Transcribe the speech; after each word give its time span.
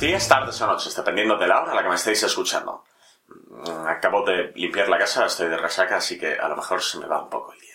días, 0.00 0.26
tardes 0.28 0.60
o 0.62 0.66
noches, 0.66 0.96
dependiendo 0.96 1.36
de 1.36 1.46
la 1.46 1.60
hora 1.60 1.72
a 1.72 1.74
la 1.74 1.82
que 1.82 1.90
me 1.90 1.94
estéis 1.94 2.22
escuchando. 2.22 2.84
Mm, 3.28 3.86
Acabo 3.86 4.24
de 4.24 4.50
limpiar 4.54 4.88
la 4.88 4.98
casa, 4.98 5.26
estoy 5.26 5.48
de 5.48 5.58
resaca, 5.58 5.96
así 5.96 6.18
que 6.18 6.38
a 6.38 6.48
lo 6.48 6.56
mejor 6.56 6.82
se 6.82 6.98
me 6.98 7.06
va 7.06 7.22
un 7.22 7.28
poco 7.28 7.52
el 7.52 7.60
día. 7.60 7.74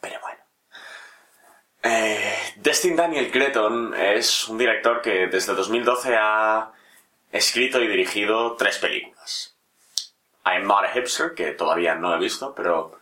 Pero 0.00 0.20
bueno. 0.22 0.40
Eh, 1.82 2.54
Destin 2.56 2.96
Daniel 2.96 3.30
Cretton 3.30 3.94
es 3.94 4.48
un 4.48 4.56
director 4.56 5.02
que 5.02 5.26
desde 5.26 5.54
2012 5.54 6.16
ha 6.18 6.72
escrito 7.30 7.80
y 7.80 7.88
dirigido 7.88 8.56
tres 8.56 8.78
películas. 8.78 9.54
I'm 10.46 10.66
Not 10.66 10.84
a 10.84 10.92
Hipster, 10.92 11.34
que 11.34 11.52
todavía 11.52 11.94
no 11.94 12.14
he 12.14 12.18
visto, 12.18 12.54
pero 12.54 12.98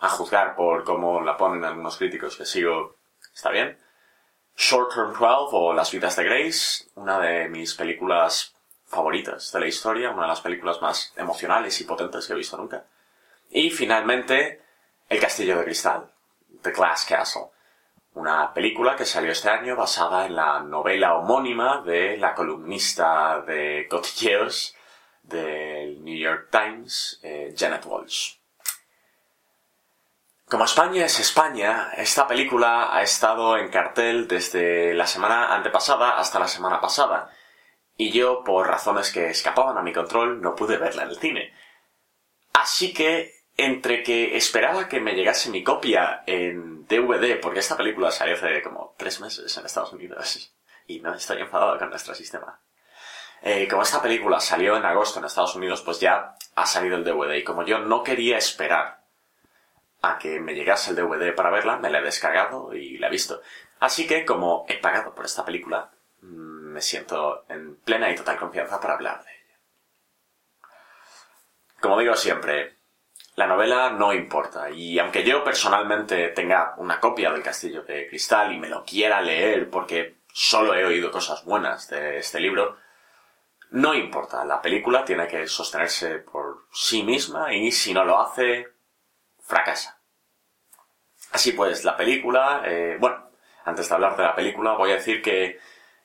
a 0.00 0.08
juzgar 0.10 0.54
por 0.54 0.84
cómo 0.84 1.22
la 1.22 1.38
ponen 1.38 1.64
algunos 1.64 1.96
críticos 1.96 2.36
que 2.36 2.44
sigo, 2.44 2.96
está 3.34 3.50
bien. 3.50 3.78
Short 4.56 4.94
Term 4.94 5.12
12 5.12 5.50
o 5.52 5.72
Las 5.74 5.92
vidas 5.92 6.16
de 6.16 6.24
Grace, 6.24 6.86
una 6.94 7.18
de 7.18 7.48
mis 7.48 7.74
películas 7.74 8.54
favoritas 8.86 9.52
de 9.52 9.60
la 9.60 9.66
historia, 9.66 10.10
una 10.10 10.22
de 10.22 10.28
las 10.28 10.40
películas 10.40 10.80
más 10.80 11.12
emocionales 11.16 11.78
y 11.80 11.84
potentes 11.84 12.26
que 12.26 12.32
he 12.32 12.36
visto 12.36 12.56
nunca. 12.56 12.84
Y 13.50 13.70
finalmente, 13.70 14.62
El 15.08 15.20
castillo 15.20 15.58
de 15.58 15.64
cristal, 15.64 16.10
The 16.62 16.72
Glass 16.72 17.04
Castle, 17.04 17.50
una 18.14 18.52
película 18.52 18.96
que 18.96 19.04
salió 19.04 19.30
este 19.30 19.50
año 19.50 19.76
basada 19.76 20.26
en 20.26 20.34
la 20.34 20.60
novela 20.60 21.16
homónima 21.16 21.82
de 21.82 22.16
la 22.16 22.34
columnista 22.34 23.42
de 23.42 23.86
cotilleos 23.88 24.74
del 25.22 26.02
New 26.02 26.16
York 26.16 26.48
Times, 26.50 27.20
eh, 27.22 27.54
Janet 27.56 27.84
Walsh. 27.84 28.36
Como 30.48 30.64
España 30.64 31.04
es 31.04 31.18
España, 31.18 31.90
esta 31.96 32.28
película 32.28 32.96
ha 32.96 33.02
estado 33.02 33.58
en 33.58 33.68
cartel 33.68 34.28
desde 34.28 34.94
la 34.94 35.08
semana 35.08 35.52
antepasada 35.52 36.18
hasta 36.18 36.38
la 36.38 36.46
semana 36.46 36.80
pasada, 36.80 37.32
y 37.96 38.12
yo, 38.12 38.44
por 38.44 38.68
razones 38.68 39.10
que 39.10 39.28
escapaban 39.28 39.76
a 39.76 39.82
mi 39.82 39.92
control, 39.92 40.40
no 40.40 40.54
pude 40.54 40.76
verla 40.76 41.02
en 41.02 41.08
el 41.08 41.18
cine. 41.18 41.52
Así 42.52 42.94
que, 42.94 43.42
entre 43.56 44.04
que 44.04 44.36
esperaba 44.36 44.86
que 44.86 45.00
me 45.00 45.14
llegase 45.14 45.50
mi 45.50 45.64
copia 45.64 46.22
en 46.26 46.86
DVD, 46.86 47.40
porque 47.40 47.58
esta 47.58 47.76
película 47.76 48.12
salió 48.12 48.36
hace 48.36 48.62
como 48.62 48.94
tres 48.96 49.20
meses 49.20 49.56
en 49.58 49.66
Estados 49.66 49.94
Unidos, 49.94 50.54
y 50.86 51.00
no 51.00 51.12
estoy 51.12 51.40
enfadado 51.40 51.76
con 51.76 51.90
nuestro 51.90 52.14
sistema. 52.14 52.60
Eh, 53.42 53.66
como 53.68 53.82
esta 53.82 54.00
película 54.00 54.38
salió 54.38 54.76
en 54.76 54.84
agosto 54.84 55.18
en 55.18 55.24
Estados 55.24 55.56
Unidos, 55.56 55.82
pues 55.82 55.98
ya 55.98 56.36
ha 56.54 56.66
salido 56.66 56.94
el 56.96 57.02
DVD, 57.02 57.34
y 57.34 57.42
como 57.42 57.64
yo 57.64 57.80
no 57.80 58.04
quería 58.04 58.38
esperar 58.38 58.95
a 60.02 60.18
que 60.18 60.40
me 60.40 60.54
llegase 60.54 60.90
el 60.90 60.96
DVD 60.96 61.34
para 61.34 61.50
verla, 61.50 61.78
me 61.78 61.90
la 61.90 61.98
he 61.98 62.02
descargado 62.02 62.74
y 62.74 62.98
la 62.98 63.08
he 63.08 63.10
visto. 63.10 63.40
Así 63.80 64.06
que, 64.06 64.24
como 64.24 64.64
he 64.68 64.78
pagado 64.78 65.14
por 65.14 65.24
esta 65.24 65.44
película, 65.44 65.90
mm, 66.22 66.72
me 66.72 66.80
siento 66.80 67.44
en 67.48 67.76
plena 67.76 68.10
y 68.10 68.14
total 68.14 68.38
confianza 68.38 68.80
para 68.80 68.94
hablar 68.94 69.24
de 69.24 69.30
ella. 69.30 69.58
Como 71.80 71.98
digo 71.98 72.16
siempre, 72.16 72.76
la 73.36 73.46
novela 73.46 73.90
no 73.90 74.14
importa, 74.14 74.70
y 74.70 74.98
aunque 74.98 75.22
yo 75.22 75.44
personalmente 75.44 76.28
tenga 76.28 76.74
una 76.78 77.00
copia 77.00 77.30
del 77.30 77.42
Castillo 77.42 77.82
de 77.82 78.08
Cristal 78.08 78.52
y 78.52 78.58
me 78.58 78.70
lo 78.70 78.84
quiera 78.84 79.20
leer 79.20 79.68
porque 79.68 80.20
solo 80.32 80.74
he 80.74 80.84
oído 80.84 81.10
cosas 81.10 81.44
buenas 81.44 81.88
de 81.88 82.18
este 82.18 82.40
libro, 82.40 82.78
no 83.70 83.94
importa, 83.94 84.44
la 84.44 84.62
película 84.62 85.04
tiene 85.04 85.26
que 85.26 85.46
sostenerse 85.46 86.18
por 86.20 86.66
sí 86.72 87.02
misma 87.02 87.52
y 87.52 87.72
si 87.72 87.92
no 87.92 88.04
lo 88.04 88.20
hace, 88.20 88.68
fracasa. 89.46 90.00
Así 91.32 91.52
pues, 91.52 91.84
la 91.84 91.96
película, 91.96 92.62
eh, 92.64 92.96
bueno, 92.98 93.30
antes 93.64 93.88
de 93.88 93.94
hablar 93.94 94.16
de 94.16 94.22
la 94.22 94.34
película, 94.34 94.74
voy 94.74 94.92
a 94.92 94.96
decir 94.96 95.22
que 95.22 95.58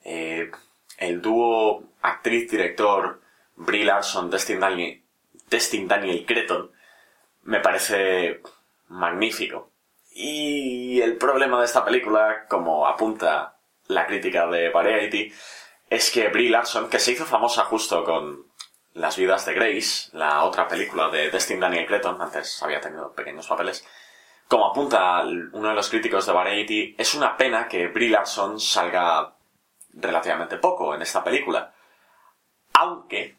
eh, 0.04 0.52
el 0.98 1.22
dúo 1.22 1.84
actriz-director 2.02 3.22
Brie 3.56 3.86
Larson, 3.86 4.30
Destin 4.30 4.60
Daniel, 4.60 5.04
Destin 5.50 5.88
Daniel 5.88 6.26
Cretton, 6.26 6.72
me 7.44 7.60
parece 7.60 8.42
magnífico. 8.88 9.72
Y 10.14 11.00
el 11.02 11.18
problema 11.18 11.60
de 11.60 11.66
esta 11.66 11.86
película, 11.86 12.46
como 12.50 12.88
apunta 12.88 13.58
la 13.88 14.06
crítica 14.06 14.48
de 14.48 14.70
Variety, 14.70 15.32
es 15.90 16.12
que 16.12 16.30
Brie 16.30 16.50
Larson, 16.50 16.90
que 16.90 17.00
se 17.00 17.14
hizo 17.14 17.26
famosa 17.26 17.66
justo 17.66 18.04
con 18.04 18.51
Las 18.94 19.16
vidas 19.18 19.46
de 19.46 19.54
Grace, 19.54 20.10
la 20.12 20.44
otra 20.44 20.68
película 20.68 21.10
de 21.10 21.30
Destin 21.32 21.60
Daniel 21.60 21.86
Cretton, 21.86 22.22
antes 22.22 22.62
había 22.62 22.82
tenido 22.82 23.14
pequeños 23.14 23.48
papeles, 23.48 23.86
como 24.52 24.68
apunta 24.68 25.24
uno 25.54 25.70
de 25.70 25.76
los 25.76 25.90
críticos 25.90 26.26
de 26.26 26.34
Variety, 26.34 26.96
es 26.98 27.14
una 27.16 27.38
pena 27.38 27.70
que 27.70 27.88
Brie 27.88 28.10
Larson 28.10 28.60
salga 28.60 29.34
relativamente 29.94 30.58
poco 30.58 30.94
en 30.94 31.02
esta 31.02 31.24
película. 31.24 31.74
Aunque, 32.74 33.38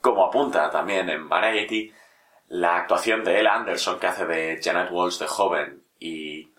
como 0.00 0.24
apunta 0.24 0.70
también 0.70 1.10
en 1.10 1.28
Variety, 1.28 1.92
la 2.46 2.76
actuación 2.76 3.24
de 3.24 3.40
Ella 3.40 3.54
Anderson, 3.56 3.98
que 3.98 4.06
hace 4.06 4.24
de 4.24 4.60
Janet 4.62 4.92
Walsh 4.92 5.18
de 5.18 5.26
joven, 5.26 5.82
y 5.98 6.52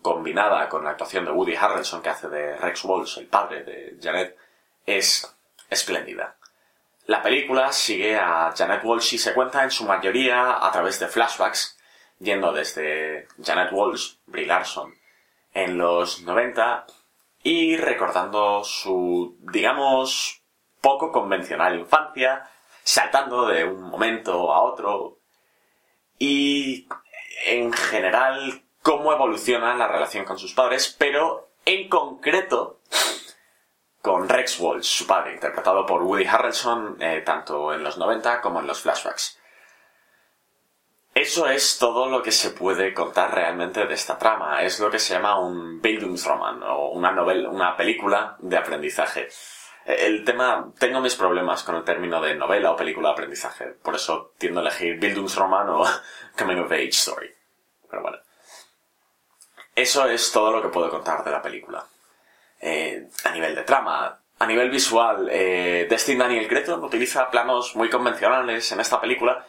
combinada 0.00 0.66
con 0.70 0.84
la 0.84 0.90
actuación 0.92 1.26
de 1.26 1.32
Woody 1.32 1.56
Harrelson, 1.56 2.00
que 2.00 2.08
hace 2.08 2.30
de 2.30 2.56
Rex 2.56 2.84
Walsh, 2.84 3.18
el 3.18 3.26
padre 3.26 3.64
de 3.64 3.98
Janet, 4.00 4.38
es 4.86 5.36
espléndida. 5.68 6.36
La 7.10 7.24
película 7.24 7.72
sigue 7.72 8.16
a 8.16 8.54
Janet 8.56 8.84
Walsh 8.84 9.14
y 9.14 9.18
se 9.18 9.34
cuenta 9.34 9.64
en 9.64 9.72
su 9.72 9.84
mayoría 9.84 10.64
a 10.64 10.70
través 10.70 11.00
de 11.00 11.08
flashbacks, 11.08 11.76
yendo 12.20 12.52
desde 12.52 13.26
Janet 13.42 13.72
Walsh, 13.72 14.18
Brie 14.26 14.46
Larson, 14.46 14.94
en 15.52 15.76
los 15.76 16.22
90 16.22 16.86
y 17.42 17.76
recordando 17.76 18.62
su, 18.62 19.36
digamos, 19.40 20.44
poco 20.80 21.10
convencional 21.10 21.80
infancia, 21.80 22.48
saltando 22.84 23.44
de 23.46 23.64
un 23.64 23.82
momento 23.82 24.52
a 24.52 24.62
otro. 24.62 25.18
Y 26.16 26.86
en 27.44 27.72
general 27.72 28.62
cómo 28.82 29.12
evoluciona 29.12 29.74
la 29.74 29.88
relación 29.88 30.24
con 30.24 30.38
sus 30.38 30.54
padres, 30.54 30.94
pero 30.96 31.50
en 31.64 31.88
concreto 31.88 32.78
con 34.02 34.28
Rex 34.28 34.58
Walsh, 34.60 34.84
su 34.84 35.06
padre, 35.06 35.34
interpretado 35.34 35.84
por 35.84 36.02
Woody 36.02 36.26
Harrelson 36.26 36.96
eh, 37.00 37.22
tanto 37.24 37.72
en 37.72 37.82
los 37.82 37.98
90 37.98 38.40
como 38.40 38.60
en 38.60 38.66
los 38.66 38.80
flashbacks. 38.80 39.38
Eso 41.14 41.48
es 41.48 41.78
todo 41.78 42.08
lo 42.08 42.22
que 42.22 42.30
se 42.30 42.50
puede 42.50 42.94
contar 42.94 43.34
realmente 43.34 43.84
de 43.84 43.94
esta 43.94 44.16
trama. 44.16 44.62
Es 44.62 44.78
lo 44.78 44.90
que 44.90 45.00
se 45.00 45.14
llama 45.14 45.40
un 45.40 45.80
Bildungsroman 45.80 46.62
o 46.62 46.90
una 46.90 47.10
novela, 47.10 47.50
una 47.50 47.76
película 47.76 48.36
de 48.38 48.56
aprendizaje. 48.56 49.28
El 49.84 50.24
tema, 50.24 50.72
tengo 50.78 51.00
mis 51.00 51.16
problemas 51.16 51.64
con 51.64 51.74
el 51.74 51.84
término 51.84 52.20
de 52.20 52.36
novela 52.36 52.70
o 52.70 52.76
película 52.76 53.08
de 53.08 53.12
aprendizaje, 53.14 53.66
por 53.82 53.96
eso 53.96 54.34
tiendo 54.38 54.60
a 54.60 54.62
elegir 54.62 54.98
Bildungsroman 55.00 55.68
o 55.70 55.84
Coming 56.38 56.60
of 56.60 56.70
Age 56.70 56.88
Story. 56.90 57.34
Pero 57.90 58.02
bueno. 58.02 58.18
Eso 59.74 60.06
es 60.06 60.30
todo 60.30 60.52
lo 60.52 60.62
que 60.62 60.68
puedo 60.68 60.90
contar 60.90 61.24
de 61.24 61.30
la 61.32 61.42
película. 61.42 61.84
A 63.30 63.32
nivel 63.32 63.54
de 63.54 63.62
trama, 63.62 64.18
a 64.40 64.46
nivel 64.46 64.70
visual, 64.70 65.28
eh, 65.30 65.86
Daniel 66.18 66.48
Cretton 66.48 66.82
utiliza 66.82 67.30
planos 67.30 67.76
muy 67.76 67.88
convencionales 67.88 68.72
en 68.72 68.80
esta 68.80 69.00
película, 69.00 69.46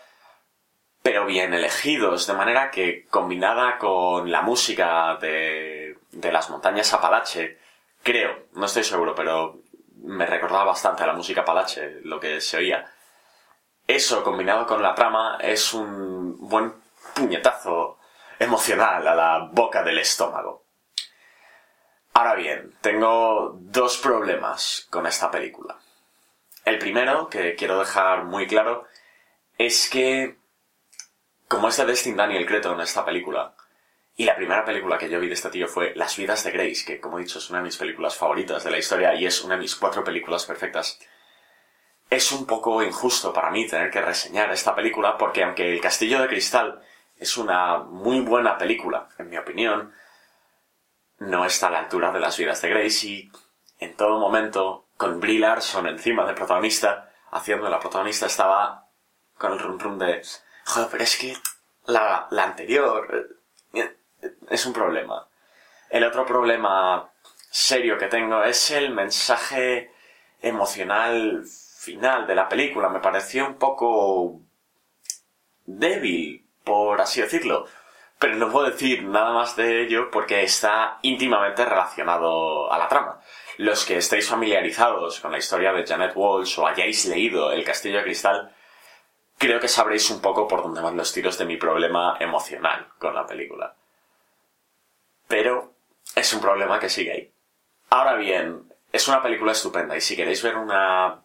pero 1.02 1.26
bien 1.26 1.52
elegidos, 1.56 2.28
de 2.28 2.34
manera 2.36 2.70
que 2.70 3.08
combinada 3.08 3.80
con 3.80 4.30
la 4.30 4.44
música 4.44 5.18
de, 5.20 5.98
de 6.12 6.32
las 6.32 6.52
montañas 6.52 6.94
Apalache, 6.94 7.58
creo, 8.04 8.50
no 8.54 8.68
estoy 8.68 8.84
seguro, 8.84 9.16
pero 9.16 9.62
me 10.04 10.28
recordaba 10.28 10.66
bastante 10.66 11.02
a 11.02 11.08
la 11.08 11.14
música 11.14 11.42
Apalache, 11.42 12.02
lo 12.04 12.20
que 12.20 12.40
se 12.40 12.58
oía. 12.58 12.86
Eso 13.88 14.24
combinado 14.24 14.68
con 14.68 14.84
la 14.84 14.94
trama 14.94 15.40
es 15.42 15.74
un 15.74 16.38
buen 16.38 16.76
puñetazo 17.16 17.98
emocional 18.38 19.08
a 19.08 19.16
la 19.16 19.50
boca 19.52 19.82
del 19.82 19.98
estómago. 19.98 20.66
Ahora 22.22 22.36
bien, 22.36 22.76
tengo 22.82 23.58
dos 23.62 23.98
problemas 23.98 24.86
con 24.92 25.08
esta 25.08 25.32
película. 25.32 25.80
El 26.64 26.78
primero, 26.78 27.28
que 27.30 27.56
quiero 27.56 27.80
dejar 27.80 28.26
muy 28.26 28.46
claro, 28.46 28.86
es 29.58 29.90
que, 29.90 30.38
como 31.48 31.70
es 31.70 31.78
de 31.78 31.86
Destin 31.86 32.16
Daniel 32.16 32.46
Cretton 32.46 32.76
en 32.76 32.82
esta 32.82 33.04
película, 33.04 33.56
y 34.16 34.26
la 34.26 34.36
primera 34.36 34.64
película 34.64 35.00
que 35.00 35.10
yo 35.10 35.20
vi 35.20 35.30
de 35.30 35.34
este 35.34 35.50
tío 35.50 35.68
fue 35.68 35.96
Las 35.96 36.16
vidas 36.16 36.44
de 36.44 36.52
Grace, 36.52 36.86
que 36.86 37.00
como 37.00 37.18
he 37.18 37.24
dicho 37.24 37.40
es 37.40 37.50
una 37.50 37.58
de 37.58 37.66
mis 37.66 37.78
películas 37.78 38.16
favoritas 38.16 38.64
de 38.64 38.70
la 38.70 38.78
historia 38.78 39.16
y 39.16 39.26
es 39.26 39.44
una 39.44 39.56
de 39.56 39.62
mis 39.62 39.76
cuatro 39.76 40.04
películas 40.04 40.46
perfectas, 40.46 41.00
es 42.08 42.32
un 42.32 42.46
poco 42.46 42.84
injusto 42.84 43.34
para 43.34 43.50
mí 43.50 43.68
tener 43.68 43.90
que 43.90 44.00
reseñar 44.00 44.52
esta 44.52 44.76
película 44.76 45.18
porque 45.18 45.42
aunque 45.44 45.74
El 45.74 45.82
Castillo 45.82 46.22
de 46.22 46.28
Cristal 46.28 46.84
es 47.18 47.36
una 47.38 47.80
muy 47.80 48.20
buena 48.20 48.60
película, 48.60 49.10
en 49.18 49.28
mi 49.28 49.38
opinión, 49.40 49.92
no 51.22 51.46
está 51.46 51.68
a 51.68 51.72
la 51.72 51.80
altura 51.80 52.12
de 52.12 52.20
las 52.20 52.36
vidas 52.38 52.62
de 52.62 52.70
Grace 52.70 53.08
y 53.08 53.32
en 53.80 53.96
todo 53.96 54.20
momento, 54.20 54.88
con 54.98 55.20
Brie 55.20 55.40
Larson 55.40 55.88
encima 55.88 56.26
de 56.26 56.34
protagonista, 56.34 57.12
haciendo 57.30 57.70
la 57.70 57.80
protagonista, 57.80 58.26
estaba 58.26 58.88
con 59.38 59.54
el 59.54 59.60
rum 59.60 59.80
rum 59.80 59.98
de, 60.00 60.24
joder, 60.66 60.90
pero 60.92 61.04
es 61.04 61.16
que 61.18 61.38
la, 61.86 62.28
la 62.32 62.44
anterior 62.44 63.30
eh, 63.74 63.96
es 64.50 64.66
un 64.66 64.74
problema. 64.74 65.28
El 65.92 66.04
otro 66.06 66.26
problema 66.26 67.12
serio 67.52 67.98
que 68.00 68.08
tengo 68.08 68.44
es 68.44 68.72
el 68.72 68.92
mensaje 68.92 69.94
emocional 70.42 71.44
final 71.46 72.26
de 72.26 72.36
la 72.36 72.50
película 72.50 72.90
me 72.90 73.00
pareció 73.00 73.46
un 73.46 73.56
poco 73.56 74.40
débil, 75.66 76.48
por 76.64 77.00
así 77.00 77.22
decirlo. 77.22 77.68
Pero 78.22 78.36
no 78.36 78.52
puedo 78.52 78.70
decir 78.70 79.02
nada 79.02 79.34
más 79.34 79.56
de 79.56 79.82
ello 79.82 80.12
porque 80.12 80.44
está 80.44 81.00
íntimamente 81.02 81.66
relacionado 81.66 82.72
a 82.72 82.78
la 82.78 82.88
trama. 82.88 83.20
Los 83.58 83.84
que 83.84 83.98
estéis 83.98 84.30
familiarizados 84.30 85.20
con 85.20 85.32
la 85.32 85.40
historia 85.40 85.74
de 85.74 85.88
Janet 85.88 86.12
Walsh 86.14 86.60
o 86.60 86.68
hayáis 86.68 87.04
leído 87.08 87.52
El 87.52 87.64
Castillo 87.64 87.98
de 87.98 88.04
Cristal, 88.04 88.56
creo 89.40 89.60
que 89.60 89.68
sabréis 89.68 90.08
un 90.12 90.22
poco 90.22 90.48
por 90.48 90.62
dónde 90.62 90.82
van 90.82 90.98
los 90.98 91.12
tiros 91.12 91.40
de 91.40 91.46
mi 91.46 91.58
problema 91.58 92.18
emocional 92.20 92.90
con 93.00 93.16
la 93.16 93.26
película. 93.26 93.74
Pero 95.28 95.74
es 96.16 96.32
un 96.32 96.42
problema 96.42 96.80
que 96.80 96.90
sigue 96.90 97.12
ahí. 97.12 97.34
Ahora 97.90 98.14
bien, 98.14 98.72
es 98.92 99.08
una 99.08 99.24
película 99.24 99.54
estupenda 99.54 99.98
y 99.98 100.02
si 100.02 100.16
queréis 100.16 100.44
ver 100.44 100.58
una, 100.58 101.24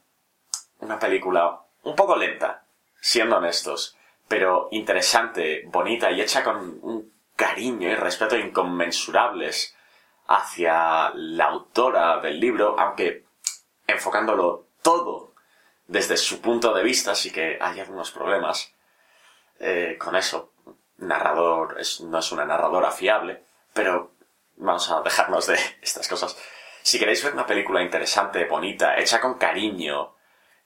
una 0.78 0.98
película 0.98 1.60
un 1.82 1.94
poco 1.94 2.16
lenta, 2.16 2.64
siendo 3.02 3.36
honestos, 3.36 3.98
pero 4.28 4.68
interesante, 4.72 5.64
bonita 5.66 6.10
y 6.10 6.20
hecha 6.20 6.42
con 6.42 6.78
un 6.82 7.12
cariño 7.36 7.88
y 7.88 7.94
respeto 7.94 8.36
inconmensurables 8.36 9.76
hacia 10.26 11.12
la 11.14 11.44
autora 11.44 12.20
del 12.20 12.40
libro, 12.40 12.78
aunque 12.78 13.24
enfocándolo 13.86 14.66
todo 14.82 15.34
desde 15.86 16.16
su 16.16 16.40
punto 16.40 16.74
de 16.74 16.82
vista, 16.82 17.14
sí 17.14 17.30
que 17.30 17.58
hay 17.60 17.80
algunos 17.80 18.10
problemas 18.10 18.74
eh, 19.60 19.96
con 19.98 20.16
eso. 20.16 20.52
Narrador 20.98 21.76
no 22.04 22.18
es 22.18 22.32
una 22.32 22.44
narradora 22.44 22.90
fiable, 22.90 23.44
pero 23.72 24.12
vamos 24.56 24.90
a 24.90 25.02
dejarnos 25.02 25.46
de 25.46 25.58
estas 25.82 26.08
cosas. 26.08 26.36
Si 26.82 26.98
queréis 26.98 27.22
ver 27.22 27.34
una 27.34 27.46
película 27.46 27.82
interesante, 27.82 28.44
bonita, 28.46 28.96
hecha 28.96 29.20
con 29.20 29.34
cariño 29.34 30.14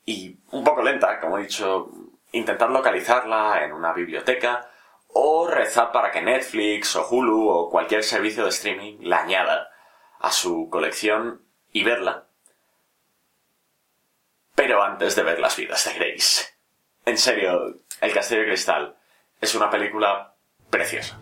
y 0.04 0.38
un 0.50 0.64
poco 0.64 0.82
lenta, 0.82 1.20
como 1.20 1.38
he 1.38 1.42
dicho, 1.42 1.90
intentad 2.32 2.70
localizarla 2.70 3.64
en 3.64 3.72
una 3.72 3.92
biblioteca 3.92 4.70
o 5.08 5.46
rezad 5.46 5.92
para 5.92 6.10
que 6.10 6.22
Netflix 6.22 6.94
o 6.96 7.06
Hulu 7.08 7.48
o 7.48 7.70
cualquier 7.70 8.04
servicio 8.04 8.44
de 8.44 8.50
streaming 8.50 8.98
la 9.00 9.22
añada 9.22 9.70
a 10.20 10.30
su 10.30 10.68
colección 10.70 11.42
y 11.72 11.84
verla. 11.84 12.26
Pero 14.54 14.82
antes 14.82 15.16
de 15.16 15.22
ver 15.22 15.40
las 15.40 15.56
vidas 15.56 15.84
de 15.84 15.94
Grace. 15.94 16.46
En 17.06 17.18
serio, 17.18 17.80
El 18.00 18.12
Castillo 18.12 18.42
de 18.42 18.48
Cristal 18.48 18.96
es 19.40 19.54
una 19.54 19.70
película 19.70 20.34
preciosa. 20.70 21.18